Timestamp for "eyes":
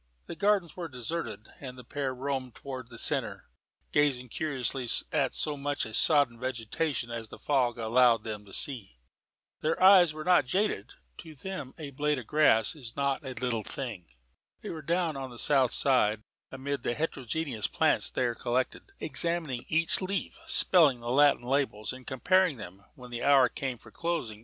9.79-10.11